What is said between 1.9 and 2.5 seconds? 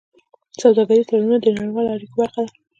اړیکو برخه